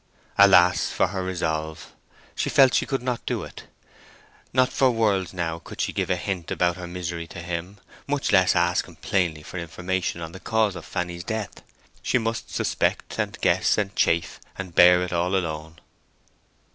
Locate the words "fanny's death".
10.85-11.61